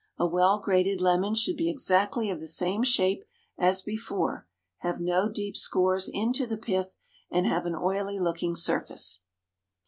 [0.17, 3.23] A well grated lemon should be exactly of the same shape
[3.59, 4.47] as before,
[4.79, 6.97] have no deep scores into the pith,
[7.29, 9.19] and have an oily looking surface.